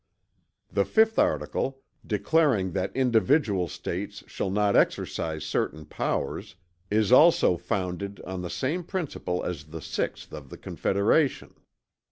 [0.71, 6.55] "The 5th article, declaring that individual States shall not exercise certain powers,
[6.89, 11.53] is also founded on the same principle as the 6th of the confederation.